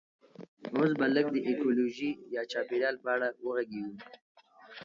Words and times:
اوس 0.75 0.91
به 0.99 1.05
لږ 1.15 1.25
د 1.35 1.37
ایکولوژي 1.47 2.11
یا 2.35 2.41
چاپیریال 2.51 2.95
په 3.03 3.09
اړه 3.15 3.27
وغږیږو 3.45 3.95